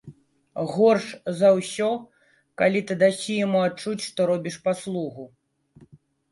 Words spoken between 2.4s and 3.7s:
калі ты дасі яму